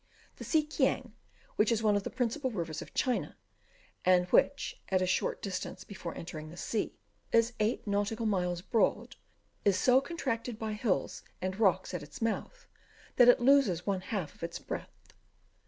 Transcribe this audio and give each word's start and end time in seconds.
The 0.37 0.43
Si 0.43 0.63
Kiang, 0.65 1.13
which 1.57 1.71
is 1.71 1.83
one 1.83 1.95
of 1.95 2.01
the 2.01 2.09
principal 2.09 2.49
rivers 2.49 2.81
of 2.81 2.91
China, 2.95 3.37
and 4.03 4.25
which, 4.29 4.81
at 4.89 4.99
a 4.99 5.05
short 5.05 5.43
distance 5.43 5.83
before 5.83 6.17
entering 6.17 6.49
the 6.49 6.57
sea, 6.57 6.97
is 7.31 7.53
eight 7.59 7.85
nautical 7.85 8.25
miles 8.25 8.63
broad, 8.63 9.15
is 9.63 9.77
so 9.77 10.01
contracted 10.01 10.57
by 10.57 10.73
hills 10.73 11.21
and 11.39 11.59
rocks 11.59 11.93
at 11.93 12.01
its 12.01 12.19
mouth, 12.19 12.65
that 13.17 13.29
it 13.29 13.41
loses 13.41 13.85
one 13.85 14.01
half 14.01 14.33
of 14.33 14.41
its 14.41 14.57
breadth. 14.57 15.13